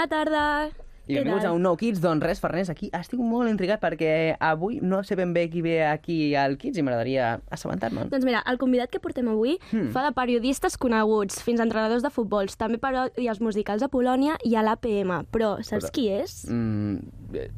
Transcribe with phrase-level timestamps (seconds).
[0.00, 0.70] Bona tarda.
[1.10, 1.98] I benvinguts a un nou Kids.
[2.00, 5.80] Doncs res, Farners, aquí estic molt intrigat perquè avui no sé ben bé qui ve
[5.84, 8.12] aquí al Kids i m'agradaria assabentar-me'n.
[8.12, 9.90] Doncs mira, el convidat que portem avui Hmm.
[9.90, 14.54] fa de periodistes coneguts fins a entrenadors de futbols, també paròdies musicals a Polònia i
[14.54, 15.26] a l'APM.
[15.32, 16.46] Però saps Però- qui és?
[16.48, 16.98] Mm,
[17.34, 17.50] eh,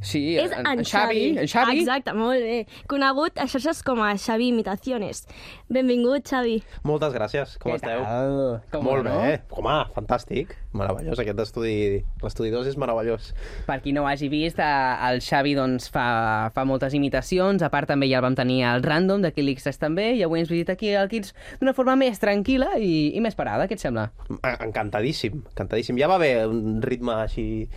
[0.00, 1.38] sí, és en, en, Xavi.
[1.38, 1.80] En Xavi.
[1.80, 2.66] Exacte, molt bé.
[2.86, 5.26] Conegut a xarxes com a Xavi Imitaciones.
[5.68, 6.62] Benvingut, Xavi.
[6.84, 8.00] Moltes gràcies, com Què esteu?
[8.04, 8.62] tal?
[8.70, 9.18] Com Molt no?
[9.22, 13.32] bé, home, fantàstic, meravellós, aquest estudi, l'estudi 2 és meravellós.
[13.66, 17.70] Per qui no ho hagi vist, eh, el Xavi doncs, fa, fa moltes imitacions, a
[17.72, 20.72] part també ja el vam tenir al Random, de l'X3 també, i avui ens visita
[20.76, 24.10] aquí al Kids d'una forma més tranquil·la i, i més parada, què et sembla?
[24.42, 25.98] En- Encantadíssim, encantadíssim.
[25.98, 27.68] Ja va bé un ritme així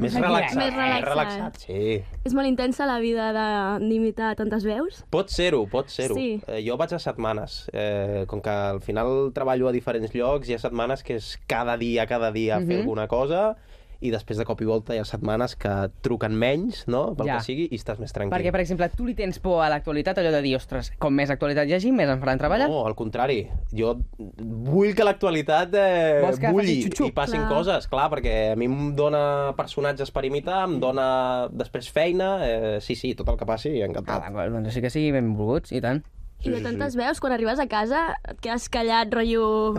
[0.00, 0.56] més Més relaxat.
[0.58, 1.08] Més relaxat.
[1.08, 2.02] relaxat, sí.
[2.24, 5.04] És molt intensa la vida de- d'imitar tantes veus?
[5.10, 6.14] Pot ser-ho, pot ser-ho.
[6.16, 6.40] Sí.
[6.48, 7.68] Eh, jo vaig a setmanes.
[7.72, 11.76] Eh, com que al final treballo a diferents llocs, hi ha setmanes que és cada
[11.76, 12.80] dia, cada dia fer Mhm.
[12.80, 13.56] alguna cosa,
[14.00, 15.70] i després de cop i volta hi ha setmanes que
[16.02, 17.36] truquen menys, no?, pel Ja.
[17.38, 18.32] que sigui, i estàs més tranquil.
[18.32, 21.30] Perquè, per exemple, tu li tens por a l'actualitat, allò de dir, ostres, com més
[21.30, 22.68] actualitat hi hagi, més em faran treballar?
[22.68, 23.48] No, al contrari.
[23.76, 27.48] Jo vull que l'actualitat eh, que bulli i passin Clar.
[27.50, 32.78] coses, clar, perquè a mi em dona personatges per imitar, em dona després feina, eh,
[32.80, 34.22] sí, sí, tot el que passi, Ah, encantat.
[34.24, 36.02] d'acord, doncs sí que sí, benvolguts, i tant.
[36.42, 39.74] I de tantes veus, quan arribes a casa, et quedes callat, rotllo...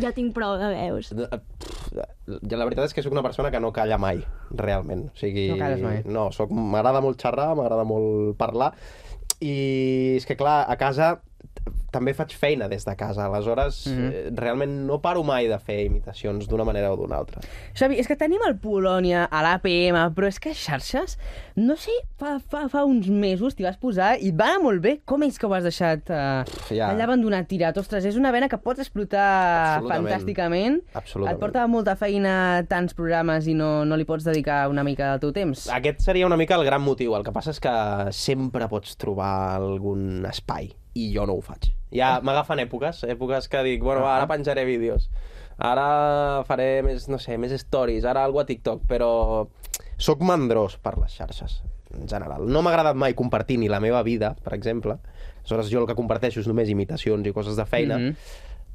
[0.00, 1.12] Ja tinc prou de veus.
[1.12, 1.40] Eh,
[1.96, 2.04] Ja,
[2.58, 4.18] la veritat és que sóc una persona que no calla mai,
[4.50, 5.06] realment.
[5.12, 6.00] O sigui, No calles mai.
[6.04, 8.72] No, soc- m'agrada molt xerrar, m'agrada molt parlar,
[9.40, 11.20] i és que, clar, a casa
[11.90, 14.10] també faig feina des de casa, aleshores Mhm.
[14.12, 17.40] eh, realment no paro mai de fer imitacions d'una manera o d'una altra.
[17.74, 21.16] Xavi, és que tenim el Polònia a l'APM, però és que xarxes,
[21.56, 24.82] no sé, fa, fa, fa uns mesos t'hi vas posar i et va anar molt
[24.82, 25.00] bé.
[25.06, 26.90] Com és que ho has deixat uh, Ja.
[26.92, 27.76] allà abandonat, tirat?
[27.78, 30.06] Ostres, és una vena que pots explotar Absolutament.
[30.12, 30.80] fantàsticament.
[30.94, 31.34] Absolutament.
[31.36, 35.20] Et porta molta feina tants programes i no, no li pots dedicar una mica del
[35.20, 35.68] teu temps.
[35.72, 37.14] Aquest seria una mica el gran motiu.
[37.16, 41.70] El que passa és que sempre pots trobar algun espai i jo no ho faig.
[41.94, 45.08] Ja m'agafen èpoques, èpoques que dic, bueno, ara penjaré vídeos,
[45.58, 49.10] ara faré més, no sé, més stories, ara algo a TikTok, però
[49.96, 51.60] sóc mandrós per les xarxes,
[51.96, 52.44] en general.
[52.48, 54.98] No m'ha agradat mai compartir ni la meva vida, per exemple.
[55.46, 58.16] Aleshores, jo el que comparteixo és només imitacions i coses de feina, Mhm.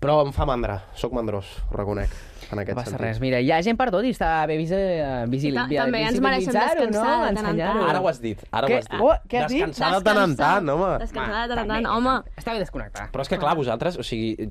[0.02, 2.10] Però em fa mandra, sóc mandrós, ho reconec,
[2.50, 3.06] en No aquest passa sentit.
[3.06, 3.20] res.
[3.22, 6.18] Mira, hi ha gent per tot i està bé visi, uh, visil, Ta- també ens
[6.20, 7.84] mereixem descansar de tant en tant.
[7.86, 8.74] Ara ho has dit, ara Què?
[8.74, 9.00] ho has dit.
[9.00, 9.62] Oh, què has dit?
[9.62, 10.92] Descansar de tant en tant, home.
[11.06, 12.18] Descansar de tant en tant, home.
[12.36, 13.08] Està bé desconnectar.
[13.14, 14.50] Però és que, clar, vosaltres, o sigui,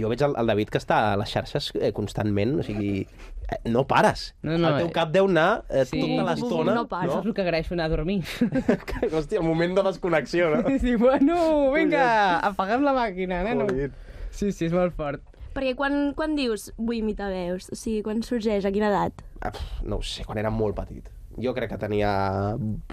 [0.00, 3.60] jo veig el, el David que està a les xarxes eh, constantment, o sigui, eh,
[3.70, 4.34] no pares.
[4.42, 6.00] No, no, el teu eh, cap deu anar eh, sí.
[6.00, 6.74] tota l'estona.
[6.74, 7.06] No para.
[7.06, 8.22] Això és el que agraeixo anar a dormir.
[9.12, 10.64] Hòstia, el moment de desconnexió, no?
[10.82, 13.68] Sí, bueno, vinga, apaguem la màquina, neno.
[13.70, 13.92] Jolín.
[14.30, 15.22] Sí, sí, és molt fort.
[15.54, 17.66] Perquè quan, quan dius vull imitar veus?
[17.72, 18.64] O sigui, quan sorgeix?
[18.64, 19.24] A quina edat?
[19.42, 19.50] Ah,
[19.82, 21.08] No ho sé, quan era molt petit.
[21.40, 22.10] Jo crec que tenia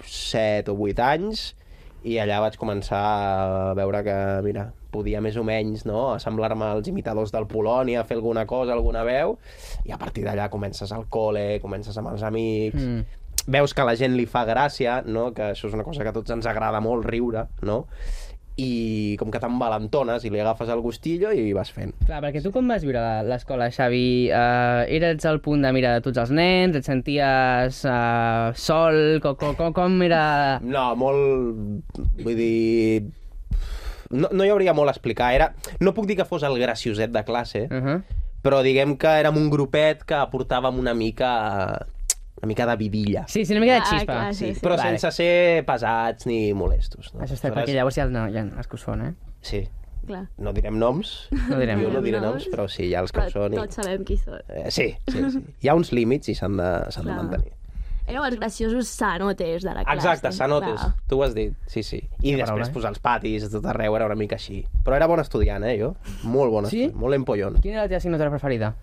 [0.04, 1.52] 7 o 8 anys
[2.06, 4.16] i allà vaig començar a veure que,
[4.46, 9.02] mira, podia més o menys no, assemblar-me als imitadors del Polònia, fer alguna cosa, alguna
[9.04, 9.34] veu,
[9.84, 13.04] i a partir d'allà comences al col·le, comences amb els amics, Mm.
[13.48, 15.32] veus que a la gent li fa gràcia, no?
[15.34, 17.86] que això és una cosa que a tots ens agrada molt, riure, no?
[18.58, 21.92] I com que t'envalentones i li agafes el gustillo i vas fent.
[22.08, 24.30] Clar, perquè tu com vas viure a l'escola, Xavi?
[24.34, 26.74] Uh, eres al punt de mirar de tots els nens?
[26.74, 29.20] Et senties uh, sol?
[29.22, 30.58] Com, com, com, com era...
[30.62, 31.94] No, molt...
[32.18, 33.04] Vull dir...
[34.10, 35.30] No, no hi hauria molt a explicar.
[35.36, 35.52] Era...
[35.84, 38.02] No puc dir que fos el gracioset de classe, Uh -huh.
[38.42, 41.86] però diguem que érem un grupet que aportàvem una mica
[42.40, 43.24] una mica de vidilla.
[43.28, 44.04] Sí, sí, una mica de Ah, xispa.
[44.12, 44.60] clar, sí, sí.
[44.60, 44.98] Però Vale.
[44.98, 47.12] sense ser pesats ni molestos.
[47.14, 47.20] No?
[47.20, 49.14] Això està, Aleshores, perquè llavors ha, no, ha els que ho són, eh?
[49.40, 49.68] Sí,
[50.06, 50.28] Clar.
[50.38, 52.46] no direm noms, No direm jo no diré Noms.
[52.50, 53.52] però sí, hi ha els que Però ho són.
[53.54, 53.56] I...
[53.56, 54.40] tots sabem qui són.
[54.48, 55.44] Eh, sí, sí, sí.
[55.62, 57.52] Hi ha uns límits i s'han de, s'han de mantenir.
[58.08, 59.98] Éreu els graciosos sanotes de la classe.
[59.98, 60.94] Exacte, sanotes, Clar.
[61.06, 61.98] tu ho has dit, sí, sí.
[62.22, 62.72] I Quina després, eh?
[62.72, 64.62] pues, als patis, a tot arreu, era una mica així.
[64.82, 65.94] Però era bon estudiant, eh, jo?
[66.22, 66.84] Molt bon Sí?
[66.86, 67.60] estudiant, molt empollon.
[67.60, 68.74] Quina era la teva assignatura preferida?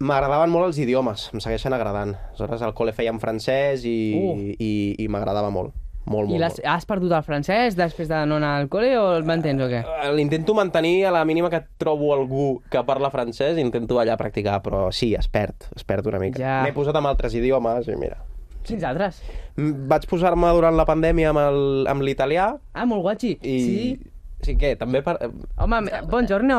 [0.00, 2.12] M'agradaven molt els idiomes, em segueixen agradant.
[2.30, 4.54] Aleshores, al col·le fèiem francès i, Uh.
[4.58, 4.72] i,
[5.02, 5.74] i m'agradava molt.
[6.08, 6.68] Molt, I molt, l'has, molt.
[6.72, 9.82] has perdut el francès després de no anar al col·le o el mantens o què?
[9.84, 14.62] Eh, L'intento mantenir a la mínima que trobo algú que parla francès, intento allà practicar,
[14.64, 16.38] però sí, es perd, es perd una mica.
[16.40, 16.62] Ja.
[16.64, 18.22] M'he posat amb altres idiomes i mira...
[18.68, 19.20] Quins altres?
[19.56, 23.34] Mm, Vaig posar-me durant la pandèmia amb l'italià Ah, molt guatxi.
[23.42, 23.58] i...
[23.60, 23.98] Sí?
[24.40, 24.76] Sí, què?
[24.78, 25.16] També per...
[25.58, 26.58] Home, buongiorno.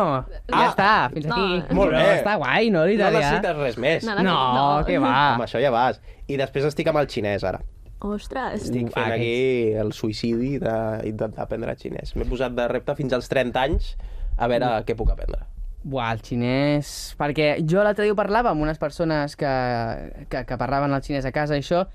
[0.49, 0.69] Ja Ah.
[0.69, 1.59] està, fins aquí.
[1.69, 1.75] No.
[1.77, 2.03] Molt bé.
[2.19, 3.19] està guai, no, No l'italià?
[3.19, 4.03] necessites res més.
[4.05, 4.85] No, No, No.
[4.85, 5.13] què va?
[5.35, 6.01] Amb això ja vas.
[6.27, 7.61] I després estic amb el xinès, ara.
[8.01, 8.61] Ostres.
[8.63, 9.15] Estic fent aquests.
[9.15, 12.15] aquí el suïcidi d'intentar aprendre xinès.
[12.15, 13.95] M'he posat de repte fins als 30 anys
[14.37, 15.41] a veure què puc aprendre.
[15.83, 17.15] Buah, el xinès...
[17.17, 19.47] Perquè jo l'altre dia ho parlava amb unes persones que,
[20.29, 21.85] que, que parlaven el xinès a casa i això,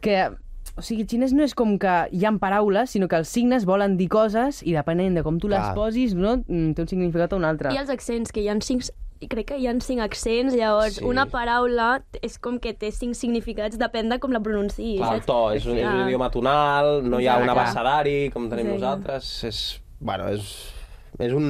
[0.00, 0.28] que...
[0.76, 3.64] O sigui, el xinès no és com que hi ha paraules, sinó que els signes
[3.68, 5.74] volen dir coses i depenent de com tu les Clar.
[5.74, 6.36] posis, no?
[6.46, 7.72] Mm, té un significat o un altre.
[7.74, 8.86] I els accents, que hi ha cinc,
[9.28, 11.04] crec que hi ha cinc accents, llavors Sí.
[11.04, 14.98] una paraula és com que té cinc significats, depèn de com la pronunciïs.
[15.02, 18.48] Clar, el to és un, és un idioma tonal, no hi ha un abecedari com
[18.48, 18.72] tenim Sí.
[18.78, 19.44] nosaltres.
[19.44, 20.72] És, bueno, és,
[21.20, 21.46] és un,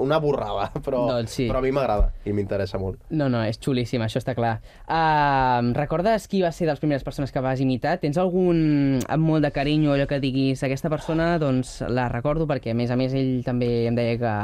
[0.00, 1.46] una borrada, però, Doncs sí.
[1.48, 3.00] però a mi m'agrada i m'interessa molt.
[3.14, 4.56] No, no, és xulíssim, això està clar.
[4.84, 7.96] Uh, recordes qui va ser de les primeres persones que vas imitar?
[8.02, 12.74] Tens algun amb molt de carinyo allò que diguis aquesta persona, doncs la recordo perquè
[12.74, 14.34] a més a més ell també em deia que,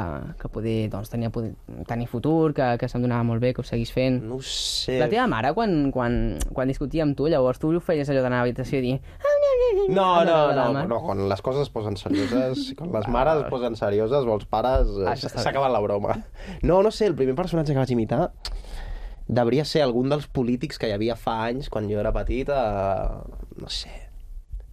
[0.41, 1.53] que poder, doncs, tenia poder,
[1.89, 4.21] tenir futur, que, que se'm donava molt bé, que ho seguís fent.
[4.27, 4.99] No sé.
[5.01, 6.21] La teva mare, quan, quan,
[6.53, 8.97] quan discutia amb tu, llavors tu feies allò d'anar a l'habitació i dir...
[9.89, 10.83] No, no, no, mà.
[10.87, 14.45] no, quan les coses es posen serioses, quan les mares es posen serioses o els
[14.45, 16.17] pares, eh, Ah, s'ha acabat la broma.
[16.61, 18.31] No, no sé, el primer personatge que vaig imitar
[19.27, 23.23] devria ser algun dels polítics que hi havia fa anys, quan jo era petit, a...
[23.61, 23.91] no sé,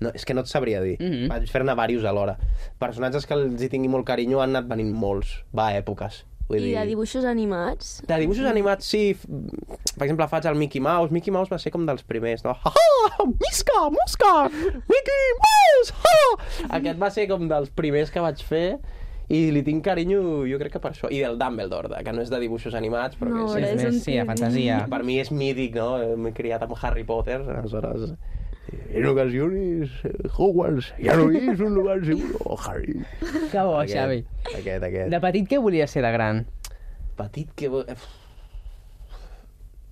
[0.01, 0.97] no, és que no et sabria dir.
[1.01, 1.29] Mhm.
[1.31, 2.37] Vaig fer-ne diversos alhora.
[2.79, 6.25] Personatges que els hi tingui molt carinyo han anat venint molts, va, èpoques.
[6.49, 6.75] Vull I dir...
[6.79, 7.89] de dibuixos animats?
[8.09, 9.03] De dibuixos animats, sí.
[9.99, 11.13] Per exemple, faig el Mickey Mouse.
[11.13, 12.55] Mickey Mouse va ser com dels primers, no?
[12.57, 14.31] Ha, ha, Misca, Mosca,
[14.89, 16.23] Mickey Mouse, ha!
[16.79, 18.79] Aquest va ser com dels primers que vaig fer
[19.29, 21.11] i li tinc carinyo, jo crec que per això.
[21.13, 23.85] I del Dumbledore, de- que no és de dibuixos animats, però No, que és sí,
[23.85, 24.79] més, un sí, a fantasia.
[24.89, 25.99] per mi és mític, no?
[26.17, 28.15] M'he criat amb Harry Potter, aleshores...
[28.93, 33.05] En ocasiones, eh, Hogwarts ya no es un lugar seguro, Harry.
[33.53, 34.25] Que bo, Xavi.
[34.59, 35.11] Aquest, aquest.
[35.13, 36.47] De petit, què volies ser de gran?
[37.17, 37.69] Petit que...
[37.69, 37.85] vo-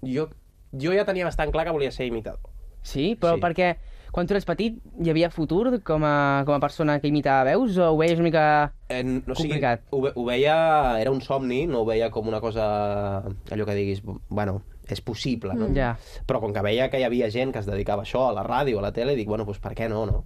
[0.06, 0.28] Jo,
[0.76, 2.40] jo ja tenia bastant clar que volia ser imitador.
[2.82, 3.16] Sí?
[3.20, 3.40] Però Sí.
[3.42, 3.76] perquè
[4.12, 7.76] quan tu eres petit hi havia futur com a, com a persona que imitava veus
[7.78, 8.44] o ho veies una mica...
[8.88, 9.82] Eh, no, o sigui, Complicat.
[9.90, 11.00] ho, ve- ho veia...
[11.00, 13.24] Era un somni, no ho veia com una cosa...
[13.50, 14.62] Allò que diguis, bueno,
[14.94, 15.66] és possible, no?
[15.74, 15.96] Ja.
[16.26, 18.44] Però com que veia que hi havia gent que es dedicava a això, a la
[18.46, 20.24] ràdio, a la tele, dic, bueno, doncs per què no, no?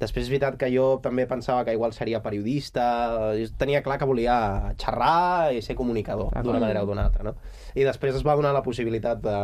[0.00, 4.08] Després és veritat que jo també pensava que igual seria periodista, jo tenia clar que
[4.08, 7.36] volia xerrar i ser comunicador, Ah, d'una manera o d'una altra, no?
[7.74, 9.36] I després es va donar la possibilitat de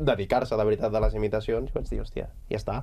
[0.00, 2.82] dedicar-se de veritat a les imitacions i vaig dir, hòstia, ja està.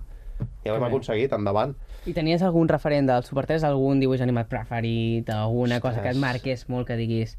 [0.66, 1.76] Ja ho hem aconseguit, endavant.
[2.08, 6.16] I tenies algun referent del Super 3, algun dibuix animat preferit, alguna cosa que et
[6.16, 6.22] Ostres.
[6.24, 7.38] marqués molt, que diguis...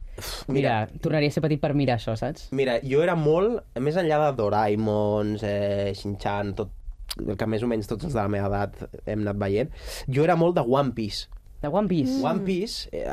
[0.49, 1.01] Mira, mira.
[1.01, 2.49] tornaria a ser petit per mirar això, saps?
[2.57, 6.75] Mira, jo era molt, més enllà de Doraemons, eh, Shin-Chan, tot
[7.19, 9.73] el que més o menys tots els de la meva edat hem anat veient,
[10.07, 11.27] jo era molt de One Piece.
[11.61, 12.23] De One Piece.
[12.23, 13.09] One Piece, eh,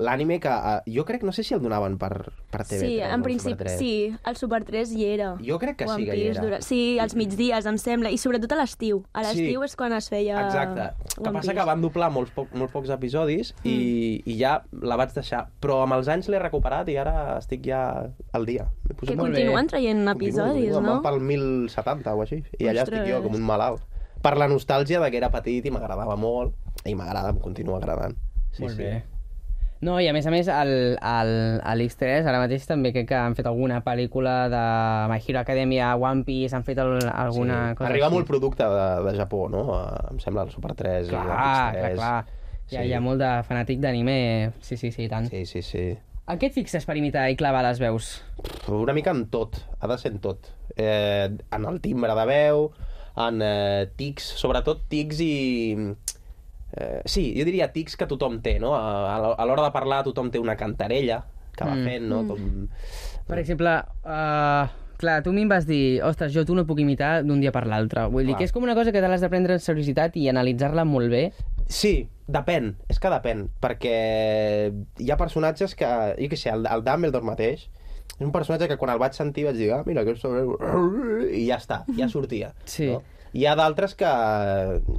[0.00, 0.48] l'ànime que...
[0.48, 3.52] Eh, jo crec, no sé si el donaven per, per TV3 Sí, en el principi,
[3.52, 3.78] Super 3.
[3.78, 4.16] sí.
[4.26, 5.28] El Super 3 hi era.
[5.44, 6.42] Jo crec que sí One que hi Piece era.
[6.46, 6.60] Dura...
[6.64, 8.10] Sí, als migdies, em sembla.
[8.10, 9.02] I sobretot a l'estiu.
[9.12, 9.68] A l'estiu Sí.
[9.68, 10.88] és quan es feia Exacte.
[11.14, 11.54] Que One passa Piece.
[11.60, 15.46] que van doblar molts, poc, molts pocs episodis i, i ja la vaig deixar.
[15.60, 17.82] Però amb els anys l'he recuperat i ara estic ja
[18.32, 18.68] al dia.
[18.88, 19.42] Que molt bé.
[19.42, 21.00] continuen traient episodis, Continua, no?
[21.02, 22.42] Van pel 1070 o així.
[22.58, 23.00] I allà Ostres.
[23.04, 23.82] estic jo com un malalt.
[24.22, 26.52] Per la nostàlgia de que era petit i m'agradava molt.
[26.84, 28.14] I m'agrada, em continua agradant.
[28.52, 28.82] Sí, molt sí.
[28.82, 29.02] bé.
[29.82, 31.30] No, i a més a més, el, el,
[31.66, 34.60] a l'X3 ara mateix també crec que han fet alguna pel·lícula de
[35.10, 37.78] My Hero Academia, One Piece, han fet el, alguna sí.
[37.80, 38.14] cosa Arriba així.
[38.14, 39.64] molt producte de, de Japó, no?
[40.12, 41.98] Em sembla el Super 3 Clar, i el clar, X3.
[41.98, 42.14] clar.
[42.70, 42.86] Hi ha, Sí.
[42.88, 44.14] hi ha molt de fanàtic d'anime,
[44.62, 45.26] sí, sí, sí, tant.
[45.28, 45.82] Sí, sí, sí.
[46.30, 48.12] En què et fixes per imitar i clavar les veus?
[48.70, 50.46] Una mica en tot, ha de ser en tot.
[50.76, 52.68] Eh, en el timbre de veu,
[53.18, 55.34] en eh, tics, sobretot tics i...
[56.76, 58.74] Eh, sí, jo diria tics que tothom té, no?
[58.74, 61.24] A, a l'ho- a l'hora de parlar tothom té una cantarella
[61.56, 61.84] que va Mm.
[61.84, 62.22] fent, no?
[62.26, 62.68] Com...
[63.28, 63.74] Per exemple,
[64.06, 67.40] uh, clar, tu a mi em vas dir, ostres, jo tu no puc imitar d'un
[67.40, 68.06] dia per l'altre.
[68.08, 68.38] Vull dir Clar.
[68.38, 71.10] que és com una cosa que te l'has de prendre en seriositat i analitzar-la molt
[71.12, 71.32] bé.
[71.68, 75.86] Sí, depèn, és que depèn, perquè hi ha personatges que,
[76.18, 77.68] jo què sé, el, el Dumbledore mateix,
[78.18, 80.42] és un personatge que quan el vaig sentir vaig dir, ah, mira, aquest sobre...
[81.36, 82.52] i ja està, ja sortia.
[82.64, 82.88] Sí.
[82.92, 83.02] No?
[83.38, 84.08] Hi ha d'altres que,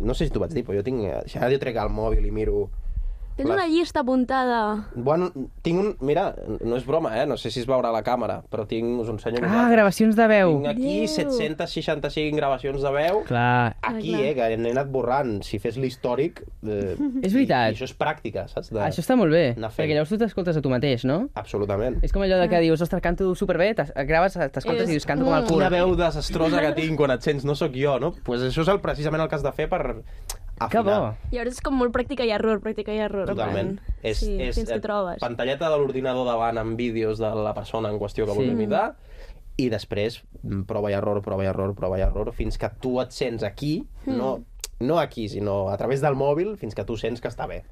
[0.09, 1.03] no sé si t'ho vaig dir, però jo tinc,
[1.39, 2.63] ara jo trec el mòbil i miro...
[3.35, 4.89] Tens una llista apuntada.
[4.93, 5.31] Bueno,
[5.65, 5.87] tinc un...
[6.05, 7.25] Mira, no és broma, eh?
[7.25, 8.99] No sé si es veurà a la càmera, però tinc...
[9.01, 10.51] Us ho ensenyo Ah, gravacions de veu.
[10.61, 11.07] Tinc aquí Déu.
[11.39, 13.23] 765 gravacions de veu.
[13.25, 14.27] Clar, Aquí, Ah, clar.
[14.27, 15.39] eh, que n'he anat borrant.
[15.47, 16.43] Si fes l'històric...
[16.61, 16.93] Eh,
[17.25, 17.71] És veritat.
[17.71, 18.69] I, I això és pràctica, saps?
[18.69, 18.79] De...
[18.85, 21.23] això està molt bé, perquè llavors tu t'escoltes a tu mateix, no?
[21.39, 21.97] Absolutament.
[22.05, 23.71] És com allò de que dius, ostres, canto superbé,
[24.05, 25.57] graves, t'escoltes És- i dius, canto com el cul.
[25.63, 28.13] Quina veu desastrosa que tinc quan et sents, no sóc jo, no?
[28.23, 29.81] Pues això és el, precisament el que has de fer per
[30.60, 30.69] afinar.
[30.72, 31.15] Que bo.
[31.31, 33.27] Llavors és com molt pràctica i error, pràctica i error.
[33.29, 33.74] en Totalment.
[34.01, 35.19] És, sí, és, fins que eh, trobes.
[35.19, 38.38] Pantalleta de l'ordinador davant amb vídeos de la persona en qüestió que Sí.
[38.38, 38.95] vols imitar
[39.57, 43.00] i després mm, prova i error, prova i error, prova i error, fins que tu
[43.01, 44.43] et sents aquí, no,
[44.79, 47.63] no aquí, sinó a través del mòbil, fins que tu sents que està bé.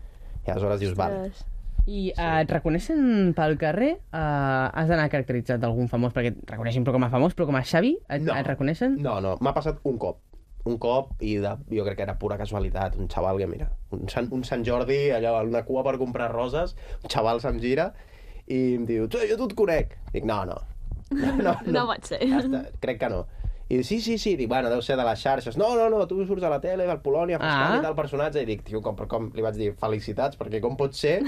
[0.46, 1.46] I aleshores dius, Ostres.
[1.88, 3.96] I uh, et reconeixen pel carrer?
[4.14, 7.56] Uh, has d'anar caracteritzat d'algun famós, perquè et reconeixen però com a famós, però com
[7.58, 8.36] a Xavi, et, No.
[8.38, 9.00] et reconeixen?
[9.02, 10.20] No, no, m'ha passat un cop.
[10.70, 12.96] Un cop, i de, jo crec que era pura casualitat.
[13.02, 16.76] Un xaval que, mira, un Sant, un Sant Jordi, allò, una cua per comprar roses,
[17.04, 17.94] un xaval se'm gira
[18.48, 19.98] i em diu, jo tu et conec.
[20.14, 20.60] Dic, no, no.
[21.12, 22.22] No, no, No pot ser.
[22.30, 23.26] Ja està, crec que no.
[23.72, 25.58] I diu, sí, sí, sí, dic, bueno, deu ser de les xarxes.
[25.60, 27.68] No, no, no, tu surts a la tele, del Polònia, fas Ah.
[27.72, 27.78] ah.
[27.80, 28.42] i tal personatge.
[28.44, 31.22] I dic, tio, com, com, li vaig dir, felicitats, perquè com pot ser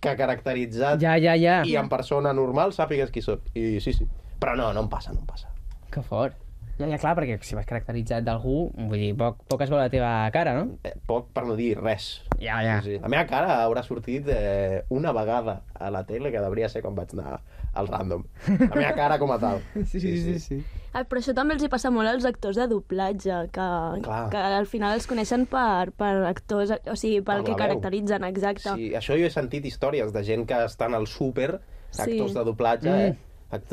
[0.00, 1.62] que caracteritzat Ja, ja, ja.
[1.68, 3.44] i en persona normal sàpigues qui sóc.
[3.54, 4.08] I sí, sí.
[4.40, 5.48] Però no, no em passa, no em passa.
[5.92, 6.36] Que fort.
[6.82, 9.88] Ja, ja, clar, perquè si vas caracteritzat d'algú, vull dir, poc, poc es veu la
[9.92, 10.78] teva cara, no?
[10.82, 12.24] Eh, poc per no dir res.
[12.42, 12.80] Ja, ja.
[12.82, 13.00] Sí, sí.
[13.04, 16.96] La meva cara haurà sortit eh, una vegada a la tele, que devria ser quan
[16.98, 17.38] vaig anar
[17.78, 18.24] al random.
[18.48, 19.62] La meva cara com a tal.
[19.92, 20.38] Sí, sí, sí.
[20.42, 20.58] sí.
[20.92, 23.68] Ah, però això també els hi passa molt als actors de doblatge, que,
[24.04, 24.24] Clar.
[24.34, 27.60] que al final els coneixen per, per actors, o sigui, pel Per que veu.
[27.62, 28.74] caracteritzen, exacte.
[28.74, 31.60] Sí, això jo he sentit històries de gent que estan al súper,
[31.96, 32.36] actors Sí.
[32.36, 33.06] de doblatge, Mm.
[33.06, 33.16] eh?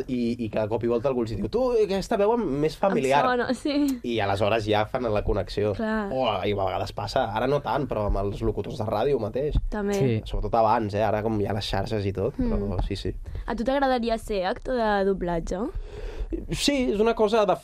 [0.08, 3.22] I, i de cop i volta algú els diu tu, aquesta veu em- més familiar.
[3.24, 4.00] Em sona, sí.
[4.04, 5.74] I aleshores ja fan la connexió.
[5.78, 6.10] Clar.
[6.12, 9.56] O, I a vegades passa, ara no tant, però amb els locutors de ràdio mateix.
[9.70, 9.94] També.
[9.96, 10.22] Sí.
[10.26, 11.04] Sobretot abans, eh?
[11.04, 12.52] Ara com hi ha les xarxes i tot, Mm.
[12.52, 13.14] però sí, sí.
[13.48, 15.60] A tu t'agradaria ser actor de doblatge?
[16.54, 17.56] Sí, és una cosa, de,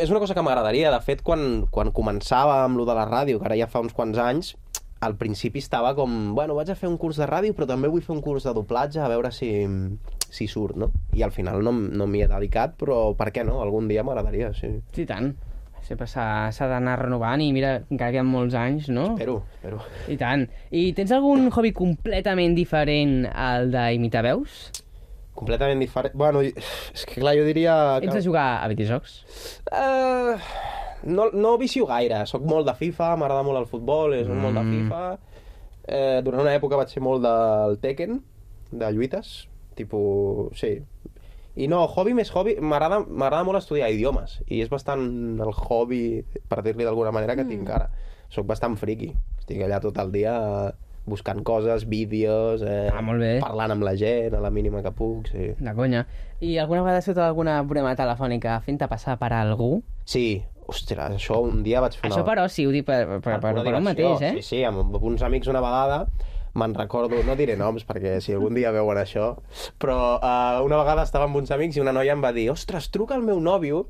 [0.00, 0.90] és una cosa que m'agradaria.
[0.90, 3.92] De fet, quan, quan començava amb lo de la ràdio, que ara ja fa uns
[3.92, 4.54] quants anys,
[5.00, 8.04] al principi estava com, bueno, vaig a fer un curs de ràdio, però també vull
[8.04, 9.50] fer un curs de doblatge, a veure si,
[10.30, 10.90] si surt, no?
[11.16, 13.60] I al final no, no m'hi he dedicat, però per què no?
[13.64, 14.72] Algun dia m'agradaria, sí.
[14.96, 15.34] Sí, tant.
[15.86, 19.12] Sempre s'ha d'anar renovant i mira, encara queden molts anys, no?
[19.14, 19.84] Espero, espero.
[20.10, 20.48] I tant.
[20.74, 24.64] I tens algun hobby completament diferent al d'imitar veus?
[25.36, 26.16] Completament diferent.
[26.16, 27.76] Bueno, és que clar, jo diria...
[28.00, 29.20] Ets de jugar a videojocs?
[29.68, 30.40] Uh,
[31.04, 34.42] no, no vicio gaire, sóc molt de FIFA, m'agrada molt el futbol, és mm.
[34.42, 35.02] molt de FIFA.
[35.86, 38.20] Eh, durant una època vaig ser molt del Tekken,
[38.72, 39.46] de lluites,
[39.78, 40.56] tipus...
[40.58, 40.78] sí.
[41.56, 45.06] I no, hobby més hobby, m'agrada molt estudiar idiomes, i és bastant
[45.40, 47.86] el hobby, per dir-li d'alguna manera, que tinc ara.
[48.28, 50.34] Soc bastant friki, estic allà tot el dia
[51.06, 53.38] buscant coses, vídeos, eh, Ah, molt bé.
[53.40, 55.54] parlant amb la gent a la mínima que puc, sí.
[55.58, 56.06] De conya.
[56.40, 59.82] I alguna vegada has fet alguna broma telefònica fent-te passar per algú?
[60.04, 62.14] Sí, ostres, això un dia vaig fer una...
[62.16, 64.32] Això però sí, ho dic per, per, per, per, per un mateix, eh?
[64.38, 66.06] Sí, sí, amb, uns amics una vegada
[66.56, 69.34] me'n recordo, no diré noms perquè si algun dia veuen això,
[69.76, 72.88] però uh, una vegada estava amb uns amics i una noia em va dir ostres,
[72.94, 73.82] truca al meu nòvio,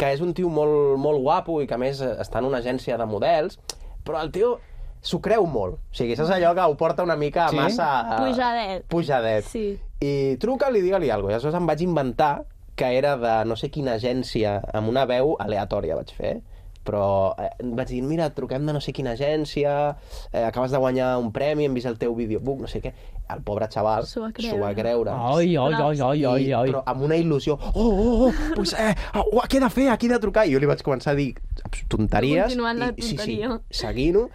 [0.00, 2.96] que és un tio molt, molt guapo i que a més està en una agència
[2.96, 3.58] de models,
[4.04, 4.54] però el tio
[5.06, 5.76] s'ho creu molt.
[5.76, 7.56] O sigui, saps allò que ho porta una mica Sí?
[7.60, 7.90] massa...
[8.16, 8.86] eh, Pujadet.
[8.90, 9.44] Pujadet.
[9.52, 9.66] Sí.
[10.00, 11.46] I truca-li, digue-li alguna cosa.
[11.46, 12.32] I aleshores em vaig inventar
[12.76, 16.36] que era de no sé quina agència, amb una veu aleatòria vaig fer,
[16.86, 19.72] però eh, vaig dir, mira, truquem de no sé quina agència,
[20.30, 22.92] eh, acabes de guanyar un premi, hem vist el teu videobook, no sé què.
[23.34, 24.60] El pobre xaval S'ho va creure.
[24.60, 25.10] va creure.
[25.10, 26.68] Ai, ai, ai, ai, ai, I, ai.
[26.70, 30.06] Però amb una il·lusió, oh, oh, oh, pues, eh, oh, què he de fer, aquí
[30.06, 30.44] he de trucar.
[30.46, 31.32] I jo li vaig començar a dir
[31.90, 32.44] tonteries.
[32.44, 33.56] Continuant la i, sí, tonteria.
[33.66, 34.28] sí, seguint-ho,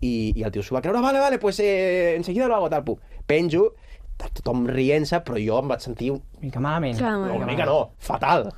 [0.00, 2.82] i, i el tio s'ho va creure, vale, vale, pues eh, enseguida lo hago, tal,
[2.82, 2.98] pum.
[3.30, 3.76] Penjo,
[4.18, 6.98] tothom rient-se, però jo em vaig sentir un, Una mica malament.
[6.98, 8.48] Clar, no, Una una mica no, fatal.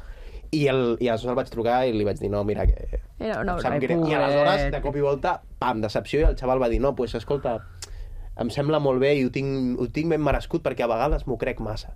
[0.54, 3.00] I, el, I aleshores el vaig trucar i li vaig dir, no, mira, que...
[3.18, 4.04] Era una greu.
[4.06, 7.14] I aleshores, de cop i volta, pam, decepció, i el xaval va dir, no, pues,
[7.18, 7.56] escolta,
[8.38, 11.38] em sembla molt bé i ho tinc, ho tinc ben merescut perquè a vegades m'ho
[11.40, 11.94] crec massa.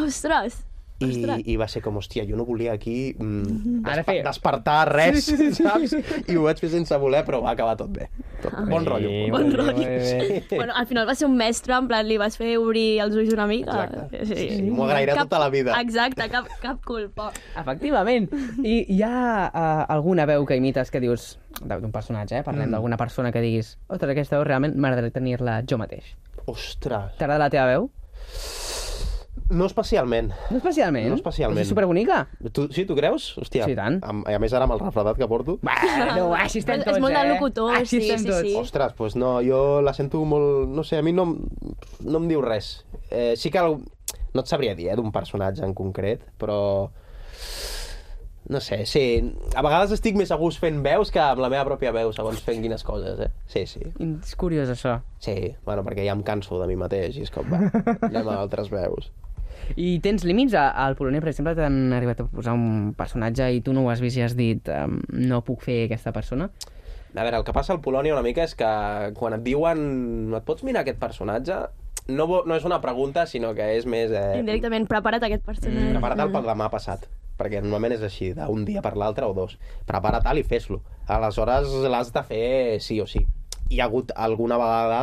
[0.00, 0.62] Ostres!
[1.00, 1.42] I.
[1.52, 5.30] I va ser com, hòstia, jo no volia aquí mm, Ara desper fer- despertar res,
[5.56, 5.94] saps?
[6.28, 8.10] I ho vaig fer sense voler, però va acabar tot bé.
[8.42, 9.08] Tot, bon rotllo.
[9.08, 9.86] Sí, Bon bé, rotllo.
[9.86, 10.42] bé.
[10.60, 13.32] Bueno, al final va ser un mestre, en plan, li vas fer obrir els ulls
[13.32, 13.84] una mica.
[13.86, 14.26] Exacte.
[14.28, 15.78] Sí, sí, m'ho agrairà tota la vida.
[15.80, 17.30] Exacte, cap, cap culpa.
[17.56, 18.28] Efectivament.
[18.64, 22.44] I hi ha uh, alguna veu que imites que dius de- d'un personatge, eh?
[22.44, 22.72] Parlem Mm.
[22.76, 26.12] d'alguna persona que diguis ostres, aquesta veu realment m'agradaria tenir-la jo mateix.
[26.46, 27.90] Ostres, T'agrada la teva veu?
[29.50, 30.30] No especialment.
[30.50, 31.08] No especialment?
[31.10, 31.60] No especialment.
[31.64, 32.22] És superbonica?
[32.54, 33.30] Tu, sí, tu creus?
[33.40, 33.98] Hòstia, Sí, tant.
[34.06, 35.58] Amb, a més ara amb el refredat que porto.
[35.66, 37.32] Bueno, així estem És tots, molt de eh?
[37.34, 38.46] locutor, així sí, estem sí, tots.
[38.46, 38.54] sí.
[38.62, 40.70] Ostres, doncs no, jo la sento molt...
[40.70, 41.26] No sé, a mi no,
[42.06, 42.72] no em diu res.
[43.10, 43.80] Eh, sí que el,
[44.34, 46.60] no et sabria dir, eh, d'un personatge en concret, però...
[48.50, 49.02] No sé, sí.
[49.54, 52.40] A vegades estic més a gust fent veus que amb la meva pròpia veu, segons
[52.42, 53.28] fent quines coses, eh?
[53.46, 53.82] Sí, sí.
[54.00, 54.96] És curiós, això.
[55.22, 57.60] Sí, bueno, perquè ja em canso de mi mateix i és com, va,
[58.08, 59.12] anem a altres veus.
[59.76, 60.54] I tens límits?
[60.56, 64.02] Al Polònia, per exemple, t'han arribat a posar un personatge i tu no ho has
[64.02, 66.50] vist i has dit um, no puc fer aquesta persona?
[67.10, 68.70] A veure, el que passa al Polònia una mica és que
[69.18, 71.56] quan et diuen et pots mirar aquest personatge,
[72.10, 74.12] no, no és una pregunta, sinó que és més...
[74.14, 75.90] Eh, Indirectament, prepara't aquest personatge.
[75.94, 77.06] Prepara-te'l pel demà passat,
[77.40, 79.56] perquè normalment és així, d'un dia per l'altre o dos.
[79.90, 80.80] Prepara-te'l i fes-lo.
[81.10, 82.46] Aleshores l'has de fer
[82.82, 83.24] sí o sí.
[83.70, 85.02] Hi ha hagut alguna vegada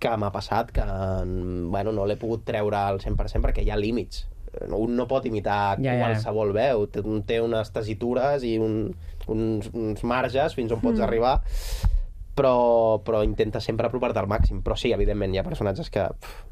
[0.00, 3.76] que m'ha passat que mm, bueno, no l'he pogut treure al 100% perquè hi ha
[3.78, 4.26] límits.
[4.74, 6.00] Un no pot imitar Ja, ja.
[6.08, 8.94] qualsevol veu, té, té unes tesitures i un,
[9.30, 11.04] uns, uns marges fins on pots Mm.
[11.06, 11.36] arribar,
[12.34, 14.62] però, però intenta sempre apropar-te al màxim.
[14.64, 16.42] Però sí, evidentment, hi ha personatges que, pff,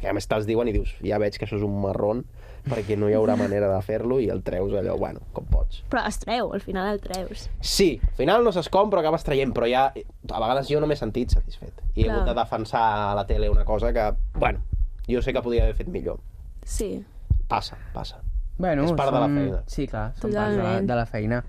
[0.00, 2.24] que a més te'ls diuen i dius, ja veig que això és un marrón,
[2.66, 5.82] perquè no hi haurà manera de fer-lo i el treus allò, bueno, com pots.
[5.90, 7.48] Però es treu, al final el treus.
[7.60, 10.98] Sí, al final no s'escom, però acabes traient, però ja, a vegades jo no m'he
[10.98, 11.82] sentit satisfet.
[11.94, 12.16] I he Clar.
[12.16, 14.64] hagut de defensar a la tele una cosa que, bueno,
[15.08, 16.18] jo sé que podia haver fet millor.
[16.64, 17.04] Sí.
[17.48, 18.22] Passa, passa.
[18.58, 19.62] Bueno, És part de la feina.
[19.68, 21.42] Sí, clar, són part de la, de la feina.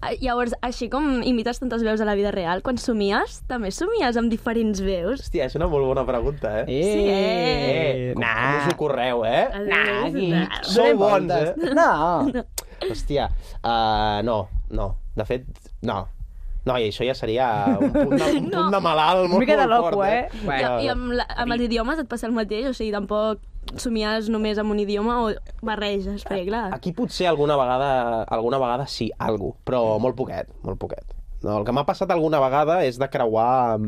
[0.00, 4.16] Ah, Llavors, així com imites tantes veus a la vida real, quan somies, també somies
[4.16, 5.20] amb diferents veus?
[5.26, 6.64] Hòstia, és una molt bona pregunta, eh?
[6.70, 9.42] Sí, Eh, com, com us ho correu, eh?
[9.66, 10.30] Nah, aquí.
[10.72, 11.74] Sou bons, eh?
[11.76, 11.92] No.
[12.88, 13.28] Hòstia,
[13.60, 14.38] uh, no,
[14.72, 14.88] no.
[15.20, 15.44] De fet,
[15.84, 16.06] no.
[16.64, 19.56] No, i això ja seria un punt de, un punt de malalt molt, Una mica
[19.60, 20.28] de molt loco, fort, eh?
[20.32, 22.68] I, Bueno, I amb, la, amb els idiomes et passa el mateix?
[22.68, 23.40] O sigui, tampoc
[23.76, 25.30] somies només amb un idioma o
[25.62, 26.66] barreges, perquè clar...
[26.74, 31.14] Aquí potser alguna vegada, alguna vegada sí, algo, però molt poquet, molt poquet.
[31.42, 33.78] No, el que m'ha passat alguna vegada és de creuar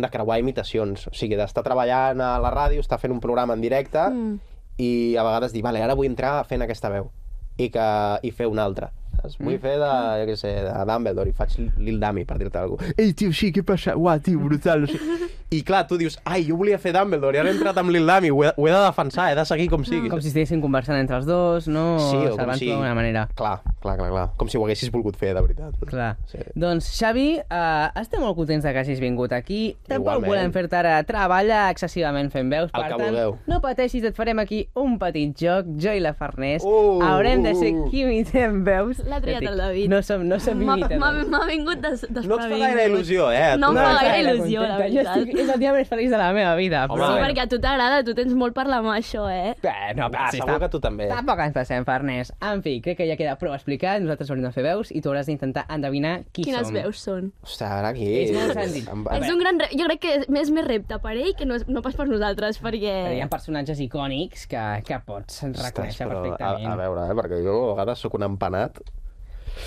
[0.00, 3.60] de creuar imitacions, o sigui, d'estar treballant a la ràdio, estar fent un programa en
[3.60, 4.38] directe Mm.
[4.80, 7.10] i a vegades dir, vale, ara vull entrar fent aquesta veu
[7.58, 7.84] i, que,
[8.22, 8.88] i fer una altra.
[9.20, 9.36] Saps?
[9.42, 9.90] Vull fer de,
[10.22, 12.94] jo què sé, de Dumbledore i faig Lil Dami, per dir-te alguna cosa.
[12.96, 13.92] Ei, tio, sí, què passa?
[14.00, 14.86] Uah, tio, brutal.
[14.86, 15.28] No sé.
[15.50, 18.06] I clar, tu dius, ai, jo volia fer Dumbledore i ara he entrat amb Lil
[18.06, 20.06] Dami, ho he, ho he de defensar, he de seguir com sigui.
[20.08, 21.98] com si estiguessin conversant entre els dos, no?
[22.04, 22.68] Sí, o com si...
[22.68, 23.24] d'alguna manera.
[23.34, 24.26] Clar, clar, clar, clar.
[24.38, 25.74] Com si ho haguessis volgut fer, de veritat.
[25.90, 26.12] Clar.
[26.30, 26.38] Sí.
[26.54, 29.74] Doncs, Xavi, uh, estem molt contents de que hagis vingut aquí.
[29.88, 30.28] Tampoc Igualment.
[30.30, 32.70] volem fer-te ara treballar excessivament fent veus.
[32.70, 33.34] El per que tant, vulgueu.
[33.50, 36.62] no pateixis, et farem aquí un petit joc, jo i la Farners.
[36.62, 37.88] Uh, Haurem de ser uh.
[37.90, 39.02] qui imitem veus.
[39.02, 39.90] L'ha triat Ja et dic, el David.
[39.96, 41.26] No som, no som M'ha imitadors.
[41.26, 43.56] m'ha- vingut des, No et fa gaire il·lusió, eh?
[43.58, 44.78] No em fa gaire il·lusió, la.
[44.86, 45.16] Jo veritat.
[45.16, 46.84] estic, és el dia més feliç de la meva vida.
[46.86, 49.54] Home, però Sí, perquè a tu t'agrada, tu tens molt per la mà, això, eh?
[49.60, 51.08] Eh, no, però si segur que tu també.
[51.10, 52.32] Tampoc ens passem, Farners.
[52.50, 54.02] En fi, crec que ja queda prou explicat.
[54.04, 56.76] Nosaltres haurem de fer veus i tu hauràs d'intentar endevinar qui Quines som.
[56.76, 57.32] veus són?
[57.46, 58.08] Ostres, ara aquí...
[58.24, 58.86] És molt senzill.
[58.86, 59.32] És veure.
[59.34, 59.60] un gran...
[59.64, 59.70] Re...
[59.80, 62.08] Jo crec que és més, més repte per ell que no, és, no pas per
[62.10, 62.94] nosaltres, perquè...
[63.08, 66.70] Però hi ha personatges icònics que, que pots reconèixer però, perfectament.
[66.70, 67.18] A, a veure, eh?
[67.22, 68.82] perquè jo a vegades sóc un empanat.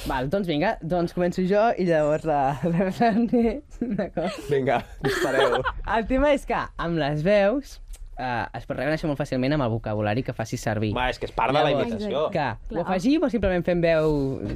[0.10, 2.42] Val, doncs vinga, doncs començo jo i llavors la,
[2.74, 3.80] la Farners.
[3.80, 4.42] D'acord?
[4.50, 5.62] Vinga, dispareu.
[5.98, 7.78] El tema és que amb les veus
[8.20, 10.92] eh, es pot reconèixer molt fàcilment amb el vocabulari que facis servir.
[10.96, 12.26] Va, és que és part de la Llavors, imitació.
[12.34, 12.82] Que Clar.
[12.82, 14.12] ho afegim o simplement fem veu,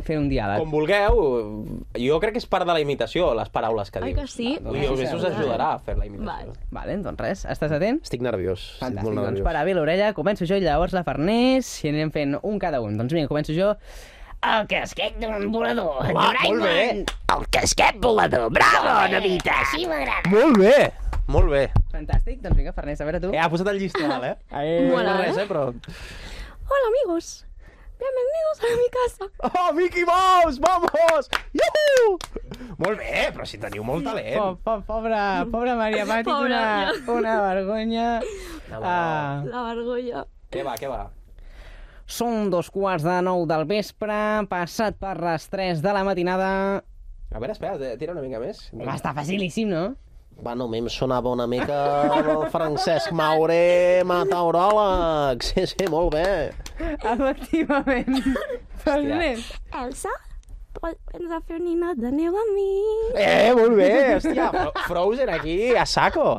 [0.06, 0.62] fent un diàleg?
[0.62, 1.22] Com vulgueu,
[2.04, 4.20] jo crec que és part de la imitació, les paraules que Ai, dius.
[4.20, 4.52] que sí?
[4.58, 6.54] I us, us ajudarà a fer la imitació.
[6.54, 6.54] Val.
[6.76, 8.04] Vale, doncs res, estàs atent?
[8.06, 9.48] Estic nerviós, estic Fantàstic, molt doncs nerviós.
[9.50, 12.98] para bé l'orella, començo jo i llavors la Farners i anirem fent un cada un.
[13.02, 13.74] Doncs vinga, començo jo.
[14.46, 15.98] El casquet d'un volador.
[16.06, 17.06] Home, molt bé.
[17.34, 18.50] El casquet volador.
[18.54, 19.56] Bravo, Navita.
[19.64, 20.30] Així m'agrada.
[20.32, 20.76] Molt bé,
[21.34, 21.64] molt bé.
[21.92, 23.32] Fantàstic, doncs vinga, Farners, a veure tu.
[23.34, 24.36] Eh, ha posat el llistó eh?
[24.52, 25.48] Eh, Mola, No res, eh?
[25.50, 25.66] però...
[25.74, 27.44] Hola, amigos.
[27.98, 29.28] Bienvenidos a mi casa.
[29.50, 31.30] Oh, Mickey Mouse, vamos!
[31.58, 32.20] Yuhu!
[32.78, 34.60] Molt bé, però si teniu molt Po, talent.
[34.62, 38.08] po, pobra, pobra Maria Pati, Pobra, una, una vergonya.
[38.70, 38.82] No, no.
[38.86, 40.28] Ah, La vergonya.
[40.54, 41.08] Què va, què va?
[42.08, 44.16] Són dos quarts de nou del vespre,
[44.50, 46.50] passat per les 3 de la matinada.
[47.28, 48.70] A veure, espera, tira una mica més.
[48.74, 49.86] Home, està facilíssim, no?
[50.38, 51.78] Bueno, a mi em sonava una mica
[52.20, 55.42] el Francesc Mauré, meteoròleg.
[55.44, 56.52] Sí, sí, molt bé.
[57.02, 58.20] Efectivament.
[58.84, 59.48] Farners.
[59.82, 60.14] Elsa,
[60.88, 62.68] ens a fer nina de neu a mi.
[63.18, 63.90] Eh, molt bé,
[64.20, 66.38] hòstia, Fro- Frozen aquí, a saco.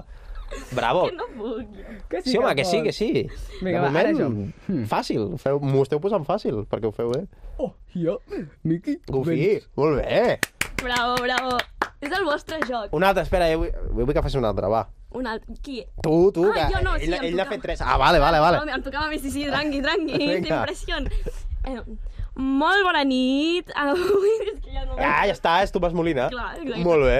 [0.72, 1.08] Bravo.
[1.12, 1.66] No puc.
[2.08, 3.28] Que Sí, home, que sí, que sí.
[3.60, 4.78] Vinga, de va, ara moment, jo.
[4.88, 5.26] fàcil.
[5.42, 7.24] Feu- M'ho esteu posant fàcil, perquè ho feu bé.
[7.58, 8.18] Oh, jo,
[8.64, 8.98] Miqui.
[9.08, 10.38] Goofy, molt bé.
[10.82, 11.56] Bravo, bravo.
[12.00, 12.92] És el vostre joc.
[12.94, 13.72] Un altre, espera, jo vull,
[14.04, 14.84] vull que facis un altre, va.
[15.18, 15.54] Un altre.
[15.62, 15.80] Qui?
[16.04, 17.50] Tu, tu, Ah, que jo no, sí, ell, em ell n'ha tocava.
[17.56, 17.80] fet tres.
[17.82, 18.60] Ah, vale, vale, vale.
[18.72, 20.18] Em tocava a mi, sí, sí, tranqui, tranqui.
[20.30, 20.64] Vinga.
[20.64, 21.00] T'impressió.
[21.66, 21.80] Eh,
[22.36, 23.72] molt bona nit.
[23.82, 24.94] Avui és que ja no...
[25.00, 26.28] Ah, ja està, és Tomàs Molina.
[26.30, 26.84] Clar, exacte.
[26.86, 27.18] Molt bé.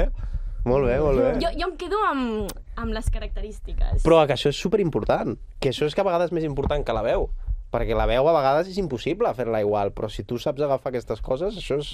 [0.69, 1.35] Molt bé, molt bé.
[1.43, 4.03] Jo, jo em quedo amb, amb les característiques.
[4.05, 5.37] Però que això és superimportant.
[5.63, 7.29] Que això és que a vegades és més important que la veu.
[7.73, 11.21] Perquè la veu a vegades és impossible fer-la igual, però si tu saps agafar aquestes
[11.21, 11.91] coses, això és,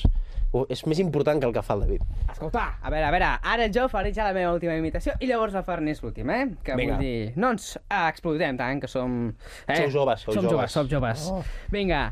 [0.71, 2.05] és més important que el que fa el David.
[2.31, 5.57] Escolta, a veure, a veure, ara jo faré ja la meva última imitació i llavors
[5.57, 6.47] la Farners l'última, eh?
[6.63, 6.95] Que Vinga.
[6.95, 7.33] vull dir...
[7.35, 9.33] No ens explotem tant, que som...
[9.67, 9.81] Eh?
[9.81, 10.79] Sou joves, sou som joves.
[10.79, 11.27] som joves.
[11.35, 11.43] Oh.
[11.75, 12.07] Vinga.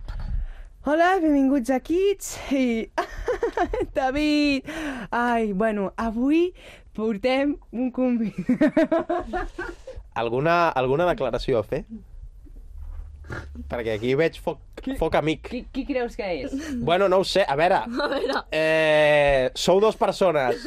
[0.85, 2.91] Hola, benvinguts a Kids i...
[3.95, 4.67] David!
[5.15, 6.49] Ai, bueno, avui
[6.93, 9.53] portem un convidat.
[10.21, 11.85] Alguna, alguna declaració a fer?
[13.71, 14.59] Perquè aquí veig foc,
[14.99, 15.47] foc amic.
[15.49, 16.53] qui, qui creus que és?
[16.83, 17.47] Bueno, no ho sé.
[17.49, 20.67] A veure, A veure, eh, sou dues persones.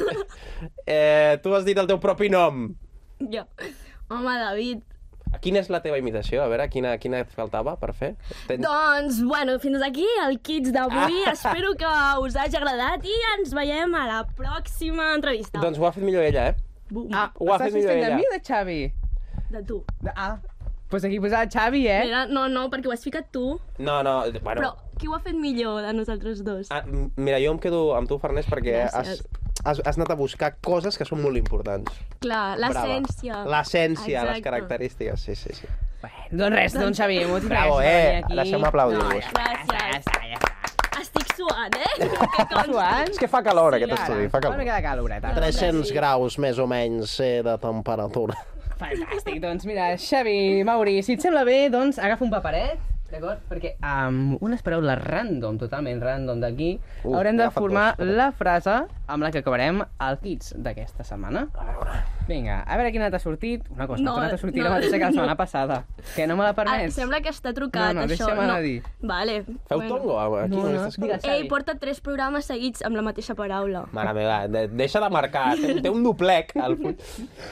[0.86, 2.70] Eh, tu has dit el teu propi nom.
[3.20, 3.42] Jo.
[4.08, 4.80] Home, David.
[5.42, 6.42] Quina és la teva imitació?
[6.44, 8.12] A veure, quina, quina et faltava per fer?
[8.48, 8.62] Tens...
[8.64, 11.22] Doncs, bueno, fins aquí el Kids d'avui.
[11.26, 11.32] Ah.
[11.34, 11.92] Espero que
[12.24, 15.60] us hagi agradat i ens veiem a la pròxima entrevista.
[15.62, 16.56] Doncs ho ha fet millor ella, eh?
[17.12, 18.16] Ah, Ho ha fet millor fent de ella.
[18.20, 18.80] mi o de Xavi?
[19.50, 19.80] De tu.
[20.02, 20.36] De, ah,
[20.90, 22.02] doncs aquí posava Xavi, eh?
[22.06, 23.56] Mira, no, no, perquè ho has ficat tu.
[23.78, 24.60] No, no, bueno...
[24.60, 24.70] Però
[25.00, 26.70] qui ho ha fet millor de nosaltres dos?
[26.70, 26.84] Ah,
[27.16, 29.18] mira, jo em quedo amb tu, Farners, perquè Gràcies.
[29.18, 31.90] has, has anat a buscar coses que són molt importants.
[32.22, 33.42] Clar, l'essència.
[33.50, 35.66] L'essència, les característiques, sí, sí, sí.
[36.00, 38.40] Bueno, doncs res, doncs Xavi, moltes Bravo, gràcies per eh?
[38.42, 39.30] Deixeu-me aplaudir-vos.
[39.32, 40.16] No, ja està.
[41.00, 42.08] Estic suant, eh?
[42.64, 43.10] Suant?
[43.12, 44.02] És que fa calor, Sí, aquest ara.
[44.06, 44.58] estudi, fa Una calor.
[44.62, 45.34] mica de caloreta.
[45.36, 48.36] 300 graus, més o menys, eh, de temperatura.
[48.80, 52.78] Fantàstic, doncs mira, Xavi, Mauri, si et sembla bé, doncs agafa un paperet,
[53.10, 53.40] d'acord?
[53.48, 56.74] Perquè amb unes paraules random, totalment random d'aquí,
[57.04, 61.46] Uh, haurem de formar la frase amb la que acabarem el Kids d'aquesta setmana.
[61.54, 61.96] A veure...
[62.26, 63.62] Vinga, a veure quina t'ha sortit.
[63.70, 64.64] Una cosa, No, no, t'ha sortit no.
[64.66, 65.84] la mateixa que la setmana passada.
[66.16, 66.94] Que no me la Ah, permets?
[66.98, 68.30] sembla que està trucat, No, no, això.
[68.32, 68.82] anar a dir.
[69.00, 69.44] Vale.
[69.68, 70.18] Feu tongo?
[70.20, 71.24] Aquí No, no, no, estàs digues.
[71.24, 73.84] Ei, porta tres programes seguits amb la mateixa paraula.
[73.92, 76.96] Mare meva, de, deixa de marcar, té, té un doblec al full.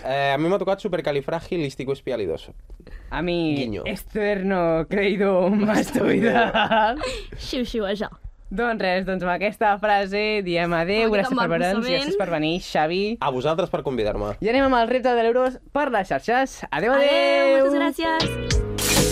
[0.04, 2.52] Eh, a mi m'ha tocat supercalifragilisticexpialidoso.
[3.10, 3.82] A mi, Guiño.
[3.86, 6.98] externo, creído, mastoidal.
[7.38, 8.10] Xiu, xiu, això.
[8.54, 13.02] Doncs res, doncs amb aquesta frase diem mica gràcies per veure'ns, gràcies per venir, Xavi.
[13.20, 14.34] A vosaltres per convidar-me.
[14.40, 16.60] I anem amb el repte de l'Euros per les xarxes.
[16.70, 17.08] Adeu, adeu!
[17.08, 19.03] Adeu, moltes gràcies.